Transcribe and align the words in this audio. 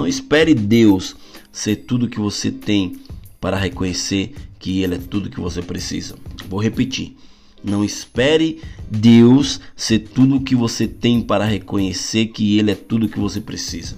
Não 0.00 0.06
espere 0.06 0.54
Deus 0.54 1.14
ser 1.52 1.76
tudo 1.76 2.08
que 2.08 2.18
você 2.18 2.50
tem 2.50 2.96
para 3.38 3.58
reconhecer 3.58 4.32
que 4.58 4.82
Ele 4.82 4.94
é 4.94 4.98
tudo 4.98 5.28
que 5.28 5.38
você 5.38 5.60
precisa. 5.60 6.16
Vou 6.48 6.58
repetir. 6.58 7.18
Não 7.62 7.84
espere 7.84 8.62
Deus 8.90 9.60
ser 9.76 9.98
tudo 9.98 10.40
que 10.40 10.56
você 10.56 10.88
tem 10.88 11.20
para 11.20 11.44
reconhecer 11.44 12.28
que 12.28 12.58
Ele 12.58 12.70
é 12.70 12.74
tudo 12.74 13.10
que 13.10 13.18
você 13.18 13.42
precisa. 13.42 13.94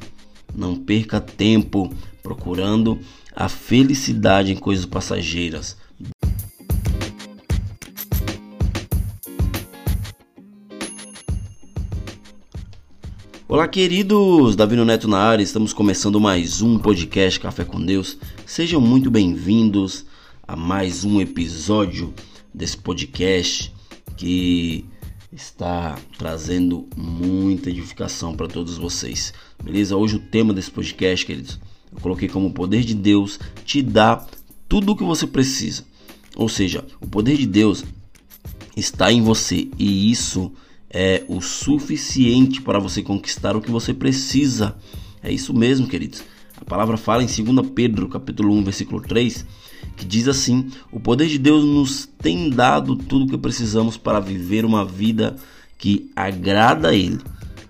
Não 0.52 0.74
perca 0.74 1.20
tempo 1.20 1.94
procurando 2.20 2.98
a 3.32 3.48
felicidade 3.48 4.50
em 4.50 4.56
coisas 4.56 4.84
passageiras. 4.84 5.76
Olá, 13.52 13.68
queridos! 13.68 14.56
Davi 14.56 14.76
Neto 14.76 15.06
na 15.06 15.18
área, 15.18 15.42
estamos 15.42 15.74
começando 15.74 16.18
mais 16.18 16.62
um 16.62 16.78
podcast 16.78 17.38
Café 17.38 17.66
com 17.66 17.78
Deus. 17.84 18.16
Sejam 18.46 18.80
muito 18.80 19.10
bem-vindos 19.10 20.06
a 20.48 20.56
mais 20.56 21.04
um 21.04 21.20
episódio 21.20 22.14
desse 22.54 22.78
podcast 22.78 23.70
que 24.16 24.86
está 25.30 25.98
trazendo 26.16 26.88
muita 26.96 27.68
edificação 27.68 28.34
para 28.34 28.48
todos 28.48 28.78
vocês. 28.78 29.34
Beleza? 29.62 29.98
Hoje 29.98 30.16
o 30.16 30.20
tema 30.20 30.54
desse 30.54 30.70
podcast, 30.70 31.26
queridos, 31.26 31.60
eu 31.94 32.00
coloquei 32.00 32.30
como 32.30 32.46
o 32.46 32.54
poder 32.54 32.82
de 32.82 32.94
Deus 32.94 33.38
te 33.66 33.82
dá 33.82 34.26
tudo 34.66 34.92
o 34.92 34.96
que 34.96 35.04
você 35.04 35.26
precisa. 35.26 35.84
Ou 36.36 36.48
seja, 36.48 36.86
o 37.02 37.06
poder 37.06 37.36
de 37.36 37.46
Deus 37.46 37.84
está 38.74 39.12
em 39.12 39.20
você 39.20 39.68
e 39.78 40.10
isso 40.10 40.50
é 40.50 40.71
o 41.28 41.40
suficiente 41.40 42.60
para 42.60 42.78
você 42.78 43.02
conquistar 43.02 43.56
o 43.56 43.60
que 43.60 43.70
você 43.70 43.94
precisa. 43.94 44.76
É 45.22 45.32
isso 45.32 45.54
mesmo, 45.54 45.86
queridos. 45.86 46.22
A 46.60 46.64
palavra 46.64 46.96
fala 46.96 47.22
em 47.22 47.26
2 47.26 47.70
Pedro, 47.70 48.08
capítulo 48.08 48.52
1, 48.54 48.64
versículo 48.64 49.00
3, 49.00 49.46
que 49.96 50.04
diz 50.04 50.28
assim: 50.28 50.70
"O 50.92 51.00
poder 51.00 51.28
de 51.28 51.38
Deus 51.38 51.64
nos 51.64 52.08
tem 52.18 52.50
dado 52.50 52.94
tudo 52.96 53.24
o 53.24 53.28
que 53.28 53.38
precisamos 53.38 53.96
para 53.96 54.20
viver 54.20 54.64
uma 54.64 54.84
vida 54.84 55.36
que 55.78 56.10
agrada 56.14 56.88
a 56.90 56.94
ele, 56.94 57.18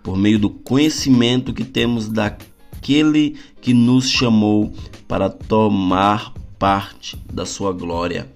por 0.03 0.17
meio 0.17 0.39
do 0.39 0.51
conhecimento 0.51 1.55
que 1.55 1.65
temos 1.65 2.09
daquele 2.09 3.37
que 3.61 3.73
nos 3.73 4.11
chamou 4.11 4.75
para 5.07 5.31
tomar 5.31 6.33
parte 6.59 7.17
da 7.33 7.47
sua 7.47 7.73
glória." 7.73 8.32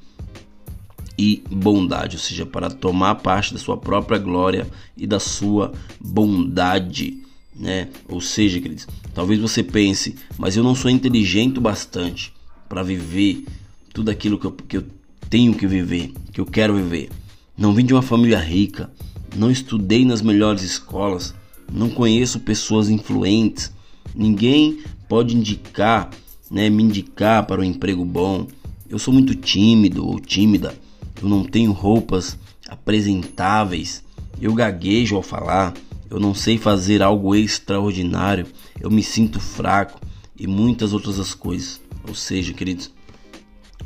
E 1.19 1.42
bondade, 1.50 2.17
ou 2.17 2.22
seja, 2.22 2.45
para 2.45 2.70
tomar 2.70 3.17
parte 3.17 3.53
da 3.53 3.59
sua 3.59 3.77
própria 3.77 4.19
glória 4.19 4.67
e 4.97 5.06
da 5.06 5.19
sua 5.19 5.72
bondade, 6.00 7.19
né? 7.55 7.89
Ou 8.09 8.20
seja, 8.20 8.61
queridos, 8.61 8.86
talvez 9.14 9.41
você 9.41 9.62
pense, 9.62 10.17
mas 10.39 10.56
eu 10.56 10.62
não 10.62 10.75
sou 10.75 10.91
inteligente 10.91 11.59
o 11.59 11.62
bastante 11.62 12.33
para 12.69 12.83
viver 12.83 13.47
tudo 13.94 14.11
aquilo 14.11 14.39
que 14.39 14.47
eu, 14.47 14.53
que 14.53 14.77
eu 14.77 14.84
tenho 15.31 15.55
que 15.55 15.67
viver, 15.67 16.12
que 16.33 16.41
eu 16.41 16.47
quero 16.47 16.77
viver. 16.77 17.09
Não 17.56 17.72
vim 17.72 17.84
de 17.84 17.94
uma 17.94 18.03
família 18.03 18.39
rica, 18.39 18.91
não 19.34 19.50
estudei 19.50 20.05
nas 20.05 20.20
melhores 20.20 20.62
escolas, 20.62 21.34
não 21.72 21.89
conheço 21.89 22.41
pessoas 22.41 22.91
influentes, 22.91 23.72
ninguém 24.14 24.81
pode 25.09 25.34
indicar, 25.34 26.11
né, 26.50 26.69
me 26.69 26.83
indicar 26.83 27.47
para 27.47 27.62
um 27.62 27.64
emprego 27.64 28.05
bom. 28.05 28.47
Eu 28.89 28.98
sou 28.98 29.12
muito 29.14 29.34
tímido 29.34 30.06
ou 30.06 30.20
tímida 30.20 30.75
eu 31.22 31.28
não 31.28 31.45
tenho 31.45 31.72
roupas 31.72 32.36
apresentáveis, 32.69 34.03
eu 34.41 34.55
gaguejo 34.55 35.17
ao 35.17 35.22
falar, 35.22 35.75
eu 36.11 36.20
não 36.20 36.34
sei 36.34 36.59
fazer 36.59 37.03
algo 37.03 37.34
extraordinário, 37.34 38.47
eu 38.81 38.91
me 38.91 39.03
sinto 39.03 39.41
fraco 39.41 40.00
e 40.39 40.47
muitas 40.47 40.92
outras 40.92 41.34
coisas. 41.34 41.81
Ou 42.06 42.14
seja, 42.14 42.53
queridos, 42.53 42.91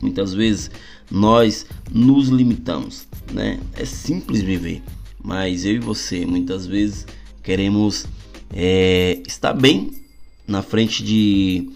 muitas 0.03 0.35
vezes 0.35 0.71
nós 1.11 1.67
nos 1.91 2.29
limitamos, 2.29 3.07
né? 3.33 3.59
É 3.75 3.85
simples 3.85 4.43
viver, 4.43 4.83
mas 5.23 5.65
eu 5.65 5.75
e 5.75 5.79
você 5.79 6.27
muitas 6.27 6.67
vezes 6.67 7.07
queremos 7.43 8.07
é, 8.53 9.21
estar 9.27 9.55
bem 9.55 9.93
na 10.47 10.63
frente 10.63 11.03
de, 11.03 11.71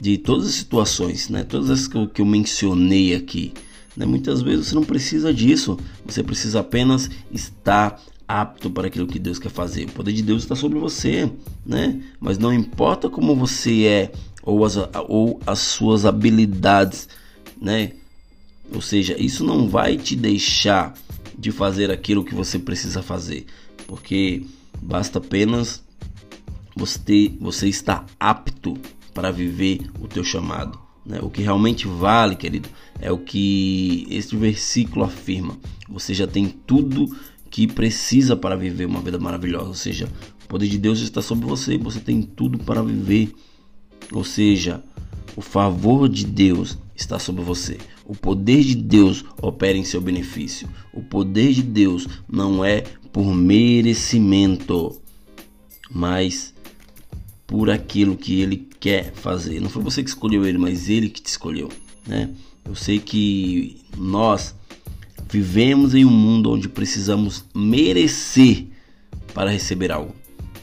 de 0.00 0.18
todas 0.18 0.48
as 0.48 0.54
situações, 0.54 1.28
né? 1.28 1.44
Todas 1.44 1.70
as 1.70 1.86
que 1.86 1.96
eu, 1.96 2.08
que 2.08 2.22
eu 2.22 2.26
mencionei 2.26 3.14
aqui. 3.14 3.52
Né? 3.96 4.04
Muitas 4.06 4.42
vezes 4.42 4.68
você 4.68 4.74
não 4.74 4.84
precisa 4.84 5.32
disso, 5.32 5.78
você 6.04 6.22
precisa 6.22 6.60
apenas 6.60 7.10
estar 7.32 8.00
apto 8.26 8.70
para 8.70 8.86
aquilo 8.86 9.06
que 9.06 9.18
Deus 9.18 9.38
quer 9.38 9.50
fazer. 9.50 9.84
O 9.84 9.92
poder 9.92 10.12
de 10.12 10.22
Deus 10.22 10.42
está 10.42 10.56
sobre 10.56 10.78
você, 10.78 11.30
né? 11.64 12.00
Mas 12.18 12.38
não 12.38 12.52
importa 12.52 13.10
como 13.10 13.36
você 13.36 13.84
é 13.84 14.12
ou 14.42 14.64
as, 14.64 14.76
ou 15.08 15.40
as 15.46 15.58
suas 15.58 16.04
habilidades, 16.04 17.08
né? 17.60 17.92
Ou 18.72 18.80
seja, 18.80 19.20
isso 19.20 19.44
não 19.44 19.68
vai 19.68 19.96
te 19.96 20.16
deixar 20.16 20.94
de 21.38 21.52
fazer 21.52 21.90
aquilo 21.90 22.24
que 22.24 22.34
você 22.34 22.58
precisa 22.58 23.02
fazer, 23.02 23.46
porque 23.86 24.44
basta 24.80 25.18
apenas 25.18 25.82
você, 26.74 27.32
você 27.40 27.68
estar 27.68 28.06
apto 28.18 28.76
para 29.12 29.30
viver 29.30 29.90
o 30.00 30.08
teu 30.08 30.24
chamado. 30.24 30.83
Né? 31.04 31.18
O 31.22 31.28
que 31.28 31.42
realmente 31.42 31.86
vale, 31.86 32.36
querido, 32.36 32.68
é 33.00 33.12
o 33.12 33.18
que 33.18 34.06
este 34.10 34.36
versículo 34.36 35.04
afirma. 35.04 35.58
Você 35.88 36.14
já 36.14 36.26
tem 36.26 36.48
tudo 36.48 37.14
que 37.50 37.66
precisa 37.66 38.34
para 38.36 38.56
viver 38.56 38.86
uma 38.86 39.00
vida 39.00 39.18
maravilhosa. 39.18 39.68
Ou 39.68 39.74
seja, 39.74 40.08
o 40.44 40.48
poder 40.48 40.68
de 40.68 40.78
Deus 40.78 41.00
está 41.00 41.20
sobre 41.20 41.46
você. 41.46 41.76
Você 41.78 42.00
tem 42.00 42.22
tudo 42.22 42.58
para 42.58 42.82
viver. 42.82 43.32
Ou 44.12 44.24
seja, 44.24 44.82
o 45.36 45.42
favor 45.42 46.08
de 46.08 46.24
Deus 46.24 46.78
está 46.94 47.18
sobre 47.18 47.42
você. 47.42 47.78
O 48.06 48.14
poder 48.14 48.62
de 48.62 48.74
Deus 48.74 49.24
opera 49.40 49.76
em 49.76 49.84
seu 49.84 50.00
benefício. 50.00 50.68
O 50.92 51.02
poder 51.02 51.52
de 51.52 51.62
Deus 51.62 52.06
não 52.28 52.64
é 52.64 52.82
por 53.12 53.34
merecimento, 53.34 55.00
mas 55.90 56.53
por 57.54 57.70
aquilo 57.70 58.16
que 58.16 58.40
ele 58.40 58.66
quer 58.80 59.12
fazer. 59.12 59.60
Não 59.60 59.70
foi 59.70 59.80
você 59.80 60.02
que 60.02 60.08
escolheu 60.08 60.44
ele, 60.44 60.58
mas 60.58 60.90
ele 60.90 61.08
que 61.08 61.22
te 61.22 61.28
escolheu, 61.28 61.68
né? 62.04 62.30
Eu 62.64 62.74
sei 62.74 62.98
que 62.98 63.76
nós 63.96 64.56
vivemos 65.30 65.94
em 65.94 66.04
um 66.04 66.10
mundo 66.10 66.50
onde 66.50 66.68
precisamos 66.68 67.44
merecer 67.54 68.66
para 69.32 69.52
receber 69.52 69.92
algo. 69.92 70.12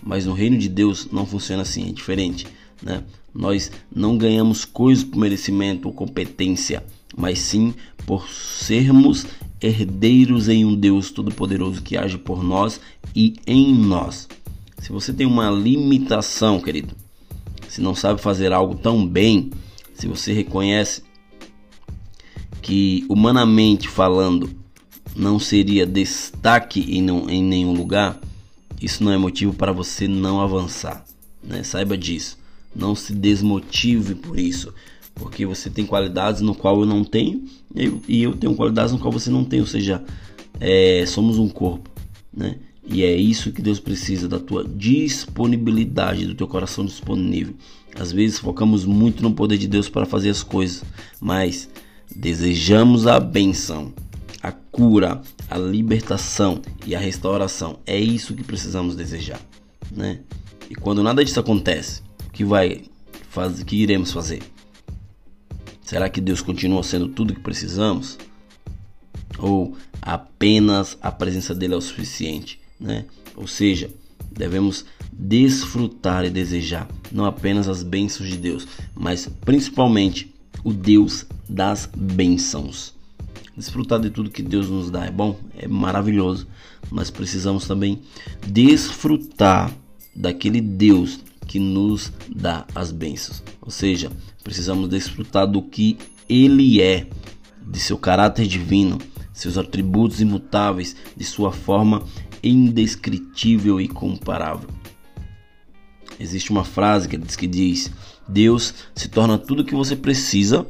Mas 0.04 0.26
no 0.26 0.34
reino 0.34 0.58
de 0.58 0.68
Deus 0.68 1.08
não 1.14 1.26
funciona 1.26 1.62
assim, 1.62 1.88
é 1.88 1.94
diferente, 1.94 2.46
né? 2.84 3.02
Nós 3.34 3.72
não 3.90 4.18
ganhamos 4.18 4.66
coisas 4.66 5.06
por 5.06 5.18
merecimento 5.18 5.88
ou 5.88 5.94
competência, 5.94 6.84
mas 7.16 7.40
sim 7.40 7.74
por 8.06 8.28
sermos 8.30 9.26
herdeiros 9.62 10.50
em 10.50 10.66
um 10.66 10.76
Deus 10.76 11.10
todo-poderoso 11.10 11.82
que 11.82 11.96
age 11.96 12.18
por 12.18 12.44
nós 12.44 12.82
e 13.16 13.36
em 13.48 13.74
nós. 13.74 14.28
Se 14.82 14.92
você 14.92 15.14
tem 15.14 15.28
uma 15.28 15.50
limitação, 15.52 16.60
querido, 16.60 16.96
se 17.70 17.80
não 17.80 17.94
sabe 17.94 18.20
fazer 18.20 18.52
algo 18.52 18.76
tão 18.76 19.08
bem, 19.08 19.52
se 19.94 20.08
você 20.08 20.34
reconhece 20.34 21.04
que 22.64 23.06
humanamente 23.08 23.88
falando 23.88 24.50
não 25.16 25.38
seria 25.38 25.86
destaque 25.86 26.98
em, 26.98 27.02
não, 27.02 27.30
em 27.30 27.44
nenhum 27.44 27.74
lugar, 27.74 28.20
isso 28.82 29.04
não 29.04 29.12
é 29.12 29.18
motivo 29.18 29.54
para 29.54 29.72
você 29.72 30.08
não 30.08 30.42
avançar. 30.42 31.06
Né? 31.44 31.62
Saiba 31.64 31.96
disso. 31.96 32.40
Não 32.76 32.96
se 32.96 33.14
desmotive 33.14 34.16
por 34.16 34.40
isso, 34.40 34.74
porque 35.14 35.46
você 35.46 35.70
tem 35.70 35.86
qualidades 35.86 36.42
no 36.42 36.56
qual 36.56 36.80
eu 36.80 36.86
não 36.88 37.04
tenho 37.04 37.44
e 38.08 38.24
eu 38.24 38.34
tenho 38.36 38.56
qualidades 38.56 38.94
no 38.94 39.00
qual 39.00 39.12
você 39.12 39.30
não 39.30 39.46
tem. 39.46 39.60
Ou 39.60 39.68
seja, 39.68 40.04
é, 40.60 41.06
somos 41.06 41.38
um 41.38 41.50
corpo, 41.50 41.90
né? 42.34 42.56
E 42.92 43.04
é 43.04 43.16
isso 43.16 43.54
que 43.54 43.62
Deus 43.62 43.80
precisa, 43.80 44.28
da 44.28 44.38
tua 44.38 44.66
disponibilidade, 44.66 46.26
do 46.26 46.36
teu 46.36 46.46
coração 46.46 46.84
disponível. 46.84 47.56
Às 47.98 48.12
vezes 48.12 48.38
focamos 48.38 48.84
muito 48.84 49.24
no 49.24 49.34
poder 49.34 49.58
de 49.58 49.68
Deus 49.68 49.88
para 49.88 50.06
fazer 50.06 50.30
as 50.30 50.44
coisas, 50.44 50.84
mas 51.20 51.70
desejamos 52.14 53.08
a 53.08 53.18
benção, 53.18 53.94
a 54.44 54.52
cura, 54.52 55.22
a 55.50 55.58
libertação 55.58 56.62
e 56.86 56.94
a 56.94 57.00
restauração. 57.00 57.80
É 57.86 57.98
isso 57.98 58.36
que 58.36 58.44
precisamos 58.44 58.94
desejar, 58.94 59.40
né? 59.90 60.20
E 60.70 60.76
quando 60.76 61.02
nada 61.02 61.24
disso 61.24 61.40
acontece, 61.40 62.02
o 62.28 62.32
que 62.32 62.44
vai 62.44 62.84
fazer, 63.30 63.64
que 63.64 63.78
iremos 63.78 64.12
fazer? 64.12 64.42
Será 65.82 66.10
que 66.10 66.20
Deus 66.20 66.42
continua 66.42 66.84
sendo 66.84 67.08
tudo 67.08 67.34
que 67.34 67.42
precisamos? 67.42 68.18
Ou 69.38 69.78
apenas 70.02 70.98
a 71.02 71.12
presença 71.12 71.56
dele 71.56 71.74
é 71.74 71.78
o 71.78 71.82
suficiente? 71.82 72.61
Né? 72.82 73.06
Ou 73.36 73.48
seja, 73.48 73.90
devemos 74.32 74.84
desfrutar 75.14 76.26
e 76.26 76.30
desejar 76.30 76.88
não 77.12 77.26
apenas 77.26 77.68
as 77.68 77.84
bênçãos 77.84 78.28
de 78.30 78.38
Deus, 78.38 78.68
mas 78.96 79.30
principalmente 79.46 80.34
o 80.64 80.74
Deus 80.74 81.26
das 81.48 81.90
bênçãos. 81.96 82.94
Desfrutar 83.56 84.00
de 84.00 84.10
tudo 84.10 84.32
que 84.32 84.42
Deus 84.42 84.70
nos 84.70 84.90
dá 84.90 85.06
é 85.06 85.12
bom, 85.12 85.38
é 85.58 85.68
maravilhoso, 85.68 86.48
mas 86.90 87.12
precisamos 87.12 87.68
também 87.68 88.02
desfrutar 88.48 89.72
daquele 90.16 90.62
Deus 90.62 91.20
que 91.48 91.60
nos 91.60 92.12
dá 92.34 92.66
as 92.74 92.92
bênçãos. 92.92 93.44
Ou 93.62 93.70
seja, 93.70 94.10
precisamos 94.44 94.90
desfrutar 94.90 95.46
do 95.46 95.62
que 95.62 95.98
Ele 96.30 96.82
é, 96.82 97.08
de 97.68 97.80
seu 97.80 97.98
caráter 97.98 98.48
divino, 98.48 98.98
seus 99.34 99.58
atributos 99.58 100.22
imutáveis, 100.22 100.96
de 101.16 101.24
sua 101.24 101.52
forma 101.52 102.04
indescritível 102.44 103.80
e 103.80 103.88
comparável. 103.88 104.70
Existe 106.20 106.52
uma 106.52 106.64
frase 106.64 107.08
que 107.08 107.18
diz 107.18 107.36
que 107.36 107.48
diz: 107.48 107.92
Deus 108.28 108.74
se 108.96 109.08
torna 109.08 109.38
tudo 109.38 109.62
o 109.62 109.66
que 109.66 109.76
você 109.76 109.96
precisa 109.96 110.68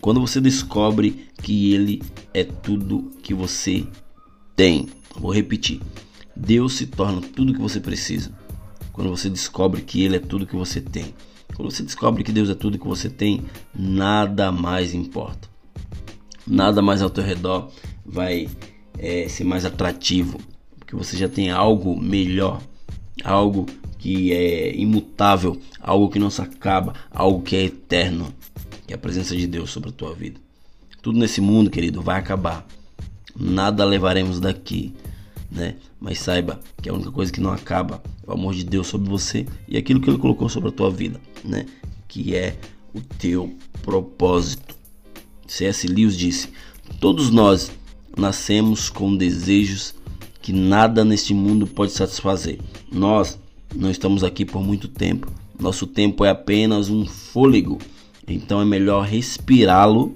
quando 0.00 0.20
você 0.20 0.40
descobre 0.40 1.26
que 1.42 1.72
ele 1.72 2.02
é 2.34 2.44
tudo 2.44 3.10
que 3.22 3.34
você 3.34 3.86
tem. 4.54 4.88
Vou 5.16 5.32
repetir. 5.32 5.80
Deus 6.36 6.74
se 6.74 6.86
torna 6.86 7.20
tudo 7.20 7.52
que 7.52 7.60
você 7.60 7.80
precisa 7.80 8.32
quando 8.92 9.10
você 9.10 9.30
descobre 9.30 9.82
que 9.82 10.02
ele 10.02 10.16
é 10.16 10.20
tudo 10.20 10.46
que 10.46 10.56
você 10.56 10.80
tem. 10.80 11.14
Quando 11.54 11.70
você 11.70 11.82
descobre 11.82 12.22
que 12.22 12.32
Deus 12.32 12.50
é 12.50 12.54
tudo 12.54 12.78
que 12.78 12.86
você 12.86 13.08
tem, 13.08 13.44
nada 13.74 14.52
mais 14.52 14.92
importa. 14.92 15.48
Nada 16.46 16.82
mais 16.82 17.00
ao 17.00 17.08
teu 17.08 17.22
redor 17.22 17.70
vai 18.04 18.48
é, 18.98 19.28
ser 19.28 19.44
mais 19.44 19.64
atrativo, 19.64 20.38
porque 20.88 20.96
você 20.96 21.18
já 21.18 21.28
tem 21.28 21.50
algo 21.50 22.00
melhor, 22.00 22.62
algo 23.22 23.66
que 23.98 24.32
é 24.32 24.74
imutável, 24.74 25.60
algo 25.82 26.08
que 26.08 26.18
não 26.18 26.30
se 26.30 26.40
acaba, 26.40 26.94
algo 27.10 27.42
que 27.42 27.54
é 27.56 27.64
eterno, 27.64 28.32
que 28.86 28.94
é 28.94 28.96
a 28.96 28.98
presença 28.98 29.36
de 29.36 29.46
Deus 29.46 29.68
sobre 29.68 29.90
a 29.90 29.92
tua 29.92 30.14
vida. 30.14 30.40
Tudo 31.02 31.18
nesse 31.18 31.42
mundo, 31.42 31.68
querido, 31.68 32.00
vai 32.00 32.18
acabar. 32.18 32.66
Nada 33.38 33.84
levaremos 33.84 34.40
daqui, 34.40 34.94
né? 35.52 35.74
Mas 36.00 36.20
saiba 36.20 36.58
que 36.80 36.88
a 36.88 36.94
única 36.94 37.10
coisa 37.10 37.30
que 37.30 37.40
não 37.40 37.52
acaba 37.52 38.02
é 38.26 38.30
o 38.30 38.32
amor 38.32 38.54
de 38.54 38.64
Deus 38.64 38.86
sobre 38.86 39.10
você 39.10 39.44
e 39.68 39.76
aquilo 39.76 40.00
que 40.00 40.08
ele 40.08 40.16
colocou 40.16 40.48
sobre 40.48 40.70
a 40.70 40.72
tua 40.72 40.90
vida, 40.90 41.20
né? 41.44 41.66
Que 42.08 42.34
é 42.34 42.56
o 42.94 43.02
teu 43.02 43.54
propósito. 43.82 44.74
C.S. 45.46 45.86
Lewis 45.86 46.16
disse: 46.16 46.48
Todos 46.98 47.28
nós 47.28 47.70
nascemos 48.16 48.88
com 48.88 49.14
desejos 49.14 49.94
que 50.48 50.52
nada 50.54 51.04
neste 51.04 51.34
mundo 51.34 51.66
pode 51.66 51.92
satisfazer. 51.92 52.58
Nós 52.90 53.38
não 53.76 53.90
estamos 53.90 54.24
aqui 54.24 54.46
por 54.46 54.62
muito 54.62 54.88
tempo. 54.88 55.30
Nosso 55.60 55.86
tempo 55.86 56.24
é 56.24 56.30
apenas 56.30 56.88
um 56.88 57.04
fôlego. 57.04 57.76
Então 58.26 58.58
é 58.58 58.64
melhor 58.64 59.04
respirá-lo. 59.04 60.14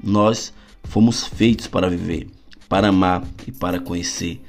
Nós 0.00 0.52
fomos 0.84 1.26
feitos 1.26 1.66
para 1.66 1.90
viver, 1.90 2.28
para 2.68 2.90
amar 2.90 3.24
e 3.44 3.50
para 3.50 3.80
conhecer 3.80 4.40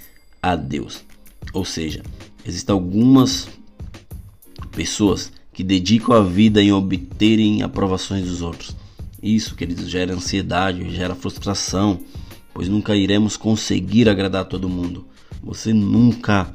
a 0.43 0.55
Deus. 0.55 1.03
Ou 1.51 1.65
seja, 1.65 2.03
existem 2.45 2.71
algumas 2.71 3.47
pessoas 4.73 5.31
que 5.53 5.63
dedicam 5.63 6.15
a 6.15 6.21
vida 6.21 6.61
em 6.61 6.71
obterem 6.71 7.63
aprovações 7.63 8.25
dos 8.25 8.43
outros. 8.43 8.75
Isso, 9.23 9.55
queridos, 9.55 9.89
gera 9.89 10.13
ansiedade, 10.13 10.87
gera 10.93 11.15
frustração, 11.15 11.99
pois 12.57 12.67
nunca 12.67 12.95
iremos 12.95 13.37
conseguir 13.37 14.09
agradar 14.09 14.41
a 14.41 14.45
todo 14.45 14.67
mundo. 14.67 15.05
Você 15.43 15.71
nunca 15.71 16.51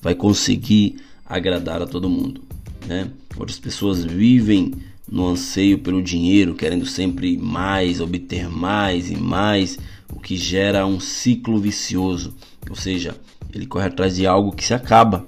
vai 0.00 0.14
conseguir 0.14 1.00
agradar 1.26 1.82
a 1.82 1.88
todo 1.88 2.08
mundo, 2.08 2.40
né? 2.86 3.10
Outras 3.36 3.58
pessoas 3.58 4.04
vivem 4.04 4.72
no 5.10 5.26
anseio 5.26 5.80
pelo 5.80 6.00
dinheiro, 6.00 6.54
querendo 6.54 6.86
sempre 6.86 7.36
mais, 7.36 8.00
obter 8.00 8.48
mais 8.48 9.10
e 9.10 9.16
mais, 9.16 9.76
o 10.14 10.20
que 10.20 10.36
gera 10.36 10.86
um 10.86 11.00
ciclo 11.00 11.58
vicioso. 11.58 12.32
Ou 12.68 12.76
seja, 12.76 13.16
ele 13.52 13.66
corre 13.66 13.86
atrás 13.86 14.14
de 14.14 14.28
algo 14.28 14.52
que 14.52 14.64
se 14.64 14.72
acaba 14.72 15.26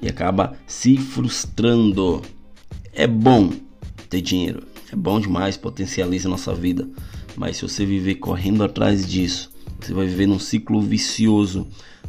e 0.00 0.06
acaba 0.06 0.56
se 0.68 0.96
frustrando. 0.96 2.22
É 2.92 3.08
bom 3.08 3.50
ter 4.08 4.20
dinheiro, 4.20 4.62
é 4.92 4.94
bom 4.94 5.18
demais, 5.18 5.56
potencializa 5.56 6.28
nossa 6.28 6.54
vida, 6.54 6.88
mas 7.36 7.56
se 7.56 7.62
você 7.62 7.84
viver 7.84 8.14
correndo 8.14 8.62
atrás 8.62 9.04
disso, 9.04 9.52
você 9.84 9.92
vai 9.92 10.06
viver 10.06 10.26
num 10.26 10.38
ciclo 10.38 10.80
vicioso 10.80 11.66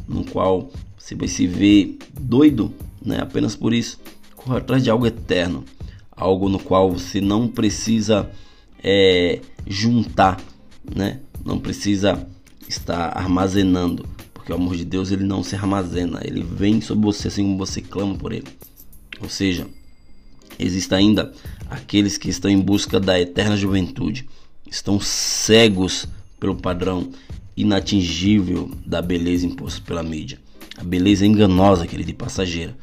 no 0.08 0.24
qual 0.24 0.70
você 0.96 1.14
vai 1.14 1.28
se 1.28 1.46
ver 1.46 1.98
doido, 2.18 2.72
né? 3.04 3.20
Apenas 3.20 3.54
por 3.54 3.72
isso. 3.72 4.00
Corra 4.34 4.58
atrás 4.58 4.82
de 4.82 4.90
algo 4.90 5.06
eterno, 5.06 5.64
algo 6.10 6.48
no 6.48 6.58
qual 6.58 6.90
você 6.90 7.20
não 7.20 7.48
precisa 7.48 8.30
é, 8.82 9.40
juntar, 9.66 10.40
né? 10.94 11.20
Não 11.44 11.58
precisa 11.58 12.26
estar 12.68 13.16
armazenando, 13.16 14.06
porque 14.32 14.52
o 14.52 14.56
amor 14.56 14.76
de 14.76 14.84
Deus 14.84 15.12
ele 15.12 15.24
não 15.24 15.42
se 15.42 15.54
armazena, 15.54 16.20
ele 16.24 16.42
vem 16.42 16.80
sobre 16.80 17.04
você 17.04 17.28
assim 17.28 17.42
como 17.42 17.58
você 17.58 17.80
clama 17.80 18.16
por 18.16 18.32
ele. 18.32 18.48
Ou 19.20 19.28
seja, 19.28 19.66
existe 20.58 20.94
ainda 20.94 21.32
aqueles 21.68 22.18
que 22.18 22.28
estão 22.28 22.50
em 22.50 22.60
busca 22.60 22.98
da 22.98 23.20
eterna 23.20 23.56
juventude, 23.56 24.28
estão 24.68 24.98
cegos 25.00 26.08
pelo 26.38 26.56
padrão 26.56 27.10
inatingível 27.56 28.70
da 28.84 29.00
beleza 29.00 29.46
imposta 29.46 29.80
pela 29.80 30.02
mídia. 30.02 30.38
A 30.76 30.84
beleza 30.84 31.24
é 31.24 31.28
enganosa, 31.28 31.86
querido, 31.86 32.10
e 32.10 32.14
passageira. 32.14 32.76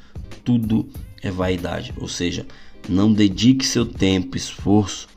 Tudo 0.43 0.89
é 1.21 1.29
vaidade, 1.29 1.93
ou 1.97 2.07
seja, 2.07 2.45
não 2.89 3.13
dedique 3.13 3.65
seu 3.65 3.85
tempo, 3.85 4.35
esforço 4.35 5.07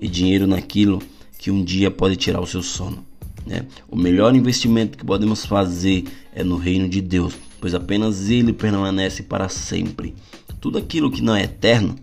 e 0.00 0.08
dinheiro 0.08 0.46
naquilo 0.46 1.02
que 1.38 1.50
um 1.50 1.64
dia 1.64 1.90
pode 1.90 2.16
tirar 2.16 2.40
o 2.40 2.46
seu 2.46 2.62
sono. 2.62 3.04
Né? 3.46 3.66
O 3.88 3.96
melhor 3.96 4.34
investimento 4.34 4.96
que 4.96 5.04
podemos 5.04 5.44
fazer 5.44 6.04
é 6.34 6.44
no 6.44 6.56
reino 6.56 6.88
de 6.88 7.00
Deus, 7.00 7.34
pois 7.60 7.74
apenas 7.74 8.30
Ele 8.30 8.52
permanece 8.52 9.22
para 9.22 9.48
sempre. 9.48 10.14
Tudo 10.60 10.78
aquilo 10.78 11.10
que 11.10 11.22
não 11.22 11.34
é 11.34 11.44
eterno 11.44 11.96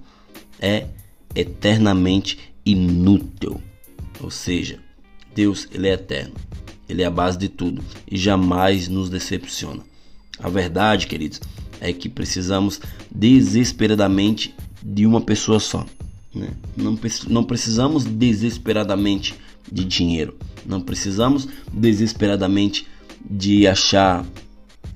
é 0.59 0.87
eternamente 1.35 2.37
inútil. 2.65 3.61
Ou 4.19 4.31
seja, 4.31 4.79
Deus 5.35 5.67
ele 5.71 5.87
é 5.87 5.93
eterno, 5.93 6.33
Ele 6.87 7.01
é 7.01 7.05
a 7.05 7.11
base 7.11 7.37
de 7.37 7.49
tudo 7.49 7.83
e 8.09 8.17
jamais 8.17 8.87
nos 8.87 9.09
decepciona. 9.09 9.83
A 10.39 10.49
verdade, 10.49 11.07
queridos, 11.07 11.41
é 11.81 11.91
que 11.91 12.09
precisamos 12.09 12.79
desesperadamente 13.11 14.53
de 14.81 15.05
uma 15.05 15.21
pessoa 15.21 15.59
só. 15.59 15.85
Né? 16.33 16.49
Não, 16.75 16.97
não 17.27 17.43
precisamos 17.43 18.05
desesperadamente 18.05 19.35
de 19.71 19.83
dinheiro. 19.83 20.37
Não 20.65 20.81
precisamos 20.81 21.47
desesperadamente 21.71 22.87
de 23.29 23.67
achar 23.67 24.25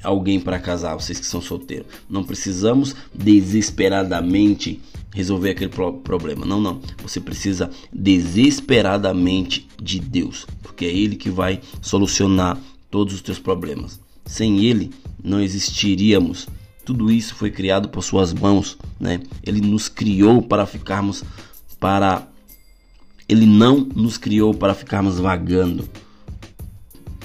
alguém 0.04 0.40
para 0.40 0.60
casar, 0.60 0.96
vocês 0.96 1.20
que 1.20 1.26
são 1.26 1.42
solteiros. 1.42 1.88
Não 2.10 2.24
precisamos 2.24 2.96
desesperadamente 3.14 4.82
resolver 5.14 5.52
aquele 5.52 5.70
pro 5.70 5.94
problema. 5.94 6.46
Não, 6.46 6.60
não. 6.60 6.82
Você 7.02 7.20
precisa 7.20 7.70
desesperadamente 7.92 9.68
de 9.82 10.00
Deus, 10.00 10.46
porque 10.62 10.86
é 10.86 10.90
Ele 10.94 11.16
que 11.16 11.30
vai 11.30 11.62
solucionar 11.82 12.58
todos 12.90 13.14
os 13.14 13.22
teus 13.22 13.40
problemas. 13.40 14.00
Sem 14.26 14.64
Ele, 14.66 14.92
não 15.24 15.40
existiríamos. 15.40 16.48
Tudo 16.86 17.12
isso 17.12 17.36
foi 17.36 17.52
criado 17.52 17.90
por 17.90 18.04
suas 18.04 18.34
mãos, 18.34 18.78
né? 19.00 19.22
Ele 19.44 19.62
nos 19.62 19.88
criou 19.88 20.42
para 20.42 20.66
ficarmos 20.66 21.24
para 21.80 22.28
ele 23.28 23.46
não 23.46 23.80
nos 23.96 24.18
criou 24.18 24.54
para 24.54 24.74
ficarmos 24.74 25.18
vagando 25.18 25.88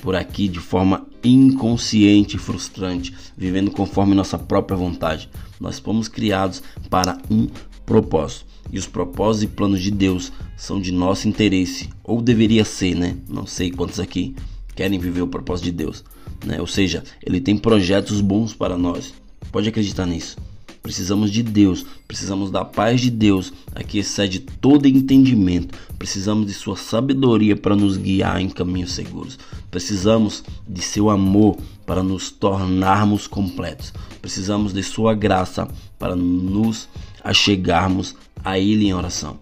por 0.00 0.14
aqui 0.14 0.46
de 0.46 0.60
forma 0.60 1.04
inconsciente 1.24 2.36
e 2.36 2.38
frustrante, 2.38 3.12
vivendo 3.36 3.72
conforme 3.72 4.14
nossa 4.14 4.38
própria 4.38 4.76
vontade. 4.76 5.28
Nós 5.58 5.80
fomos 5.80 6.06
criados 6.06 6.62
para 6.88 7.18
um 7.28 7.48
propósito. 7.86 8.44
E 8.70 8.78
os 8.78 8.86
propósitos 8.86 9.44
e 9.44 9.56
planos 9.56 9.80
de 9.80 9.92
Deus 9.92 10.32
são 10.56 10.80
de 10.80 10.90
nosso 10.90 11.28
interesse, 11.28 11.88
ou 12.02 12.20
deveria 12.20 12.64
ser, 12.64 12.96
né? 12.96 13.16
Não 13.28 13.46
sei 13.46 13.70
quantos 13.70 14.00
aqui 14.00 14.34
querem 14.74 14.98
viver 14.98 15.22
o 15.22 15.28
propósito 15.28 15.66
de 15.66 15.72
Deus 15.72 16.04
né? 16.44 16.60
Ou 16.60 16.66
seja, 16.66 17.02
ele 17.24 17.40
tem 17.40 17.56
projetos 17.56 18.20
bons 18.20 18.52
para 18.52 18.76
nós. 18.76 19.14
Pode 19.52 19.68
acreditar 19.68 20.06
nisso. 20.06 20.36
Precisamos 20.82 21.32
de 21.32 21.42
Deus, 21.42 21.84
precisamos 22.06 22.48
da 22.48 22.64
paz 22.64 23.00
de 23.00 23.10
Deus, 23.10 23.52
a 23.74 23.82
que 23.82 23.98
excede 23.98 24.38
todo 24.38 24.86
entendimento. 24.86 25.76
Precisamos 25.98 26.46
de 26.46 26.54
sua 26.54 26.76
sabedoria 26.76 27.56
para 27.56 27.74
nos 27.74 27.96
guiar 27.96 28.40
em 28.40 28.48
caminhos 28.48 28.92
seguros. 28.92 29.36
Precisamos 29.68 30.44
de 30.68 30.80
seu 30.80 31.10
amor 31.10 31.56
para 31.84 32.04
nos 32.04 32.30
tornarmos 32.30 33.26
completos. 33.26 33.92
Precisamos 34.22 34.72
de 34.72 34.82
sua 34.84 35.12
graça 35.12 35.66
para 35.98 36.14
nos 36.14 36.88
achegarmos 37.26 38.14
a 38.44 38.56
ele 38.56 38.86
em 38.86 38.94
oração. 38.94 39.40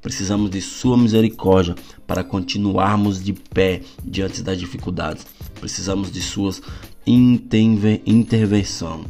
Precisamos 0.00 0.50
de 0.50 0.60
Sua 0.60 0.96
misericórdia 0.96 1.74
para 2.06 2.22
continuarmos 2.22 3.22
de 3.22 3.32
pé 3.32 3.82
diante 4.04 4.40
das 4.40 4.58
dificuldades. 4.58 5.26
Precisamos 5.58 6.12
de 6.12 6.22
Suas 6.22 6.62
intervenção 7.04 9.04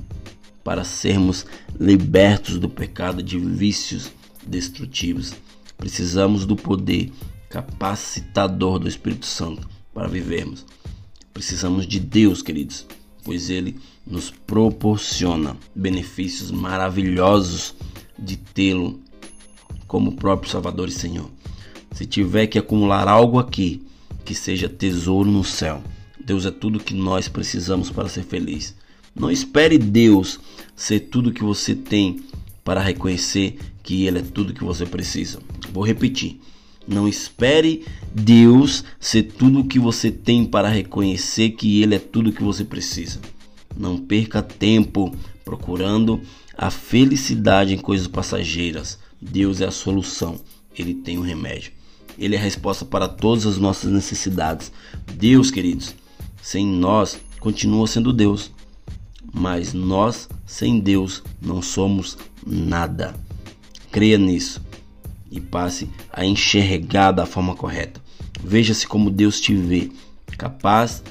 para 0.65 0.85
sermos 0.85 1.45
libertos 1.79 2.59
do 2.59 2.69
pecado 2.69 3.23
de 3.23 3.39
vícios 3.39 4.11
destrutivos. 4.47 5.35
Precisamos 5.77 6.47
do 6.47 6.57
poder 6.57 7.13
capacitador 7.51 8.79
do 8.79 8.89
Espírito 8.89 9.27
Santo 9.27 9.69
para 9.93 10.09
vivermos. 10.09 10.65
Precisamos 11.35 11.87
de 11.87 12.01
Deus, 12.01 12.41
queridos, 12.41 12.87
pois 13.23 13.51
ele 13.51 13.79
nos 14.07 14.31
proporciona 14.31 15.57
benefícios 15.75 16.51
maravilhosos 16.51 17.75
de 18.19 18.37
tê-lo 18.37 19.01
como 19.87 20.17
próprio 20.17 20.51
Salvador 20.51 20.89
e 20.89 20.93
Senhor. 20.93 21.31
Se 21.93 22.05
tiver 22.07 22.47
que 22.47 22.59
acumular 22.59 23.07
algo 23.07 23.39
aqui, 23.39 23.83
que 24.25 24.35
seja 24.35 24.69
tesouro 24.69 25.31
no 25.31 25.45
céu. 25.45 25.83
Deus 26.25 26.47
é 26.47 26.51
tudo 26.51 26.81
que 26.81 26.95
nós 26.95 27.29
precisamos 27.29 27.91
para 27.91 28.09
ser 28.09 28.25
feliz. 28.25 28.75
Não 29.15 29.31
espere 29.31 29.79
Deus 29.79 30.41
ser 30.75 31.01
tudo 31.01 31.33
que 31.33 31.45
você 31.45 31.75
tem 31.75 32.25
para 32.65 32.81
reconhecer 32.81 33.59
que 33.83 34.07
Ele 34.07 34.19
é 34.19 34.23
tudo 34.23 34.55
que 34.55 34.65
você 34.65 34.87
precisa. 34.87 35.39
Vou 35.73 35.85
repetir. 35.85 36.41
Não 36.87 37.07
espere 37.07 37.85
Deus 38.13 38.85
ser 38.99 39.23
tudo 39.25 39.65
que 39.65 39.79
você 39.79 40.11
tem 40.11 40.45
para 40.45 40.69
reconhecer 40.69 41.51
que 41.51 41.83
Ele 41.83 41.95
é 41.95 41.99
tudo 41.99 42.33
que 42.33 42.43
você 42.43 42.65
precisa. 42.65 43.21
Não 43.77 43.99
perca 43.99 44.43
tempo 44.43 45.15
procurando 45.45 46.21
a 46.57 46.71
felicidade 46.71 47.75
em 47.75 47.79
coisas 47.79 48.07
passageiras. 48.07 48.99
Deus 49.21 49.61
é 49.61 49.67
a 49.67 49.71
solução, 49.71 50.41
Ele 50.77 50.95
tem 50.95 51.19
o 51.19 51.23
remédio. 51.23 51.73
Ele 52.19 52.37
é 52.37 52.39
a 52.39 52.43
resposta 52.43 52.85
para 52.85 53.09
todas 53.09 53.47
as 53.47 53.59
nossas 53.59 53.91
necessidades. 53.91 54.71
Deus, 55.15 55.51
queridos, 55.51 55.95
sem 56.41 56.67
nós 56.67 57.19
continua 57.41 57.87
sendo 57.87 58.13
Deus, 58.13 58.53
mas 59.33 59.73
nós 59.73 60.29
sem 60.47 60.79
Deus 60.79 61.23
não 61.43 61.61
somos 61.61 62.17
nada. 62.47 63.15
Creia 63.91 64.19
nisso 64.19 64.63
e 65.31 65.41
passe 65.41 65.91
a 66.13 66.25
enxergar 66.25 67.11
da 67.11 67.27
forma 67.27 67.57
correta. 67.57 68.01
Veja-se 68.43 68.87
como 68.87 69.11
Deus 69.11 69.41
te 69.41 69.55
vê, 69.55 69.91
capaz, 70.39 71.03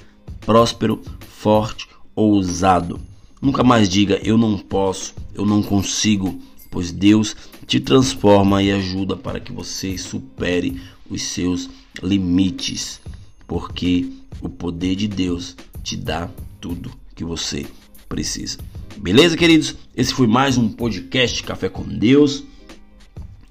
próspero, 0.41 1.01
forte, 1.19 1.87
ousado. 2.15 2.99
Nunca 3.43 3.61
mais 3.61 3.89
diga 3.89 4.21
eu 4.23 4.37
não 4.37 4.57
posso, 4.57 5.13
eu 5.35 5.45
não 5.45 5.61
consigo, 5.61 6.39
pois 6.71 6.93
Deus 6.93 7.35
te 7.67 7.77
transforma 7.77 8.63
e 8.63 8.71
ajuda 8.71 9.17
para 9.17 9.37
que 9.37 9.51
você 9.51 9.97
supere 9.97 10.79
os 11.09 11.23
seus 11.23 11.69
limites, 12.01 13.01
porque 13.45 14.09
o 14.39 14.47
poder 14.47 14.95
de 14.95 15.09
Deus 15.09 15.57
te 15.83 15.97
dá 15.97 16.29
tudo 16.61 16.89
que 17.13 17.25
você 17.25 17.65
precisa. 18.07 18.59
Beleza, 18.95 19.35
queridos? 19.35 19.75
Esse 19.93 20.13
foi 20.13 20.25
mais 20.25 20.57
um 20.57 20.69
podcast 20.69 21.43
Café 21.43 21.67
com 21.67 21.83
Deus. 21.83 22.45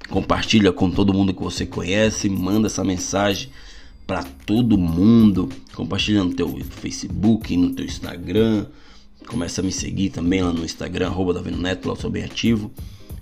Compartilha 0.08 0.72
com 0.72 0.90
todo 0.90 1.12
mundo 1.12 1.34
que 1.34 1.42
você 1.42 1.66
conhece, 1.66 2.30
manda 2.30 2.66
essa 2.66 2.82
mensagem 2.82 3.50
para 4.06 4.22
todo 4.46 4.78
mundo. 4.78 5.50
Compartilha 5.74 6.24
no 6.24 6.32
teu 6.32 6.48
Facebook, 6.80 7.54
no 7.58 7.74
teu 7.74 7.84
Instagram. 7.84 8.64
Começa 9.26 9.60
a 9.60 9.64
me 9.64 9.72
seguir 9.72 10.10
também 10.10 10.42
lá 10.42 10.52
no 10.52 10.64
Instagram, 10.64 11.08
arroba 11.08 11.34
Davino 11.34 11.58
Neto, 11.58 11.86
lá 11.88 11.94
eu 11.94 12.00
sou 12.00 12.10
bem 12.10 12.24
ativo. 12.24 12.70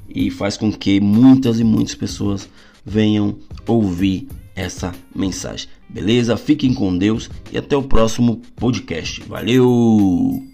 E 0.09 0.30
faz 0.30 0.57
com 0.57 0.73
que 0.73 1.00
muitas 1.00 1.61
e 1.61 1.64
muitas 1.64 1.95
pessoas 1.95 2.49
venham 2.85 3.38
ouvir 3.66 4.28
essa 4.54 4.92
mensagem. 5.14 5.69
Beleza? 5.88 6.37
Fiquem 6.37 6.75
com 6.75 6.97
Deus 6.97 7.30
e 7.52 7.59
até 7.59 7.76
o 7.76 7.83
próximo 7.83 8.42
podcast. 8.57 9.23
Valeu! 9.23 10.50